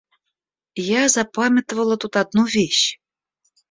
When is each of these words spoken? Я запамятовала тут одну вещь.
Я 0.83 1.03
запамятовала 1.09 1.95
тут 1.95 2.15
одну 2.15 2.45
вещь. 2.47 2.97